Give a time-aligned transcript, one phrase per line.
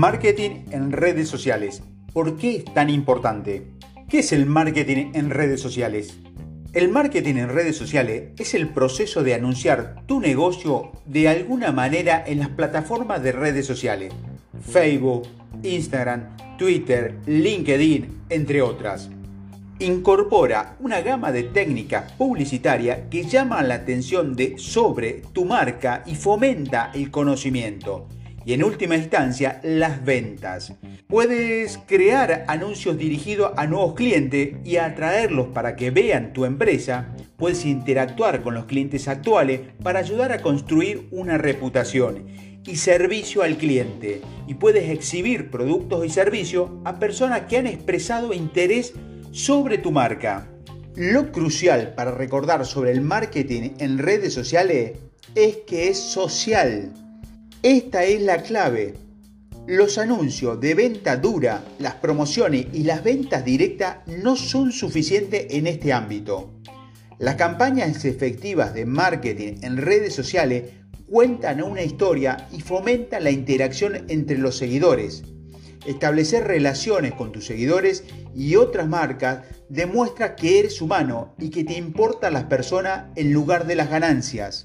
[0.00, 1.82] Marketing en redes sociales.
[2.14, 3.66] ¿Por qué es tan importante?
[4.08, 6.18] ¿Qué es el marketing en redes sociales?
[6.72, 12.24] El marketing en redes sociales es el proceso de anunciar tu negocio de alguna manera
[12.26, 14.14] en las plataformas de redes sociales.
[14.62, 15.28] Facebook,
[15.62, 19.10] Instagram, Twitter, LinkedIn, entre otras.
[19.80, 26.14] Incorpora una gama de técnicas publicitarias que llaman la atención de sobre tu marca y
[26.14, 28.08] fomenta el conocimiento
[28.44, 30.74] y en última instancia las ventas.
[31.06, 37.14] Puedes crear anuncios dirigidos a nuevos clientes y atraerlos para que vean tu empresa.
[37.36, 42.26] Puedes interactuar con los clientes actuales para ayudar a construir una reputación
[42.66, 44.20] y servicio al cliente.
[44.46, 48.94] Y puedes exhibir productos y servicios a personas que han expresado interés
[49.32, 50.46] sobre tu marca.
[50.96, 54.98] Lo crucial para recordar sobre el marketing en redes sociales
[55.34, 56.92] es que es social.
[57.62, 58.94] Esta es la clave.
[59.66, 65.66] Los anuncios de venta dura, las promociones y las ventas directas no son suficientes en
[65.66, 66.54] este ámbito.
[67.18, 70.70] Las campañas efectivas de marketing en redes sociales
[71.06, 75.22] cuentan una historia y fomentan la interacción entre los seguidores.
[75.84, 81.74] Establecer relaciones con tus seguidores y otras marcas demuestra que eres humano y que te
[81.74, 84.64] importan las personas en lugar de las ganancias.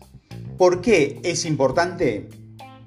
[0.58, 2.30] ¿Por qué es importante?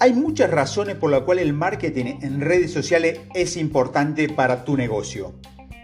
[0.01, 4.77] Hay muchas razones por las cuales el marketing en redes sociales es importante para tu
[4.77, 5.35] negocio.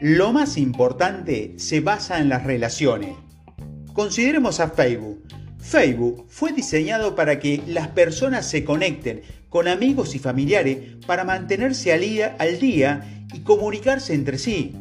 [0.00, 3.16] Lo más importante se basa en las relaciones.
[3.92, 5.20] Consideremos a Facebook.
[5.58, 11.92] Facebook fue diseñado para que las personas se conecten con amigos y familiares para mantenerse
[11.92, 14.76] al día, al día y comunicarse entre sí,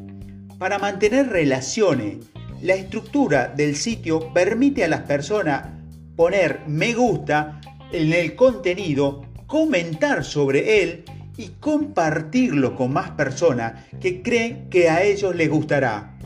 [0.59, 2.17] para mantener relaciones.
[2.61, 5.69] La estructura del sitio permite a las personas
[6.15, 7.59] poner me gusta
[7.93, 11.05] en el contenido, comentar sobre él
[11.37, 16.17] y compartirlo con más personas que creen que a ellos les gustará.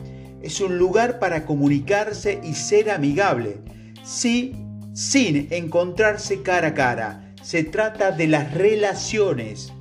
[0.42, 3.58] Es un lugar para comunicarse y ser amigable,
[4.02, 4.54] sí,
[4.94, 7.34] sin encontrarse cara a cara.
[7.42, 9.72] Se trata de las relaciones.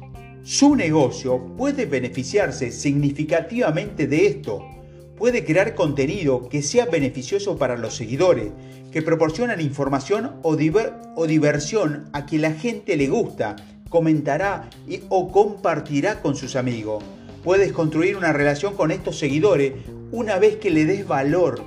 [0.43, 4.76] Su negocio puede beneficiarse significativamente de esto.
[5.17, 8.51] Puede crear contenido que sea beneficioso para los seguidores
[8.91, 13.55] que proporcionan información o, diversión a quien la gente le gusta,
[13.89, 17.03] comentará y, o compartirá con sus amigos.
[17.43, 19.73] Puedes construir una relación con estos seguidores
[20.11, 21.63] una vez que le des valor.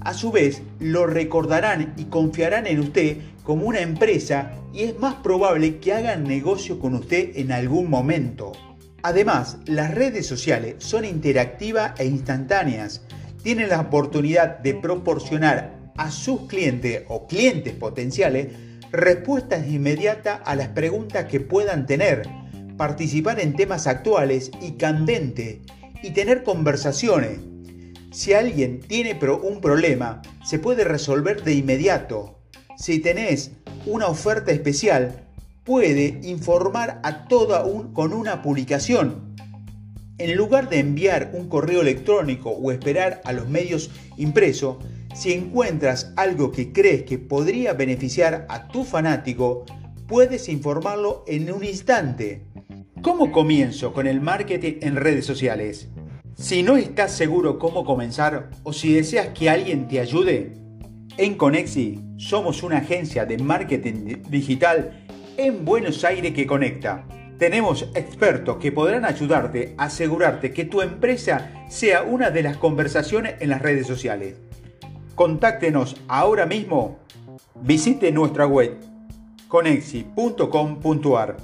[0.00, 5.14] A su vez, lo recordarán y confiarán en usted como una empresa y es más
[5.16, 8.52] probable que hagan negocio con usted en algún momento.
[9.02, 13.02] Además, las redes sociales son interactivas e instantáneas.
[13.42, 18.48] Tienen la oportunidad de proporcionar a sus clientes o clientes potenciales
[18.90, 22.28] respuestas inmediatas a las preguntas que puedan tener,
[22.76, 25.58] participar en temas actuales y candentes
[26.02, 27.38] y tener conversaciones.
[28.10, 32.40] Si alguien tiene un problema, se puede resolver de inmediato.
[32.76, 33.52] Si tenés
[33.86, 35.27] una oferta especial,
[35.68, 39.34] puede informar a toda un, con una publicación.
[40.16, 44.78] En lugar de enviar un correo electrónico o esperar a los medios impresos,
[45.14, 49.66] si encuentras algo que crees que podría beneficiar a tu fanático,
[50.06, 52.46] puedes informarlo en un instante.
[53.02, 55.88] ¿Cómo comienzo con el marketing en redes sociales?
[56.34, 60.54] Si no estás seguro cómo comenzar o si deseas que alguien te ayude,
[61.18, 65.04] en Conexi somos una agencia de marketing digital
[65.38, 67.06] en Buenos Aires que conecta.
[67.38, 73.36] Tenemos expertos que podrán ayudarte a asegurarte que tu empresa sea una de las conversaciones
[73.38, 74.36] en las redes sociales.
[75.14, 76.98] Contáctenos ahora mismo.
[77.62, 78.76] Visite nuestra web
[79.46, 81.36] conexi.com.ar.